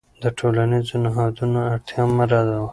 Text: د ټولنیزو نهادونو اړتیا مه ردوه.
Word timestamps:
د 0.21 0.23
ټولنیزو 0.37 0.95
نهادونو 1.03 1.59
اړتیا 1.73 2.03
مه 2.15 2.25
ردوه. 2.31 2.67